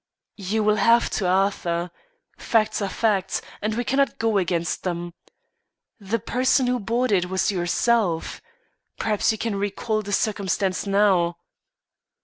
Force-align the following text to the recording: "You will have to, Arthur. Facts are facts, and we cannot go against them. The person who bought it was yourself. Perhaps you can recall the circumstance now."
"You 0.37 0.63
will 0.63 0.77
have 0.77 1.11
to, 1.11 1.27
Arthur. 1.27 1.91
Facts 2.35 2.81
are 2.81 2.89
facts, 2.89 3.39
and 3.61 3.75
we 3.75 3.83
cannot 3.83 4.17
go 4.17 4.39
against 4.39 4.81
them. 4.81 5.13
The 5.99 6.17
person 6.17 6.65
who 6.65 6.79
bought 6.79 7.11
it 7.11 7.29
was 7.29 7.51
yourself. 7.51 8.41
Perhaps 8.97 9.31
you 9.31 9.37
can 9.37 9.55
recall 9.55 10.01
the 10.01 10.11
circumstance 10.11 10.87
now." 10.87 11.37